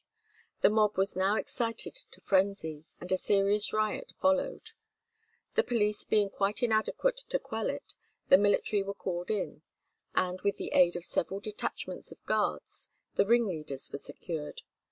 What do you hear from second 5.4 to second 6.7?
The police being quite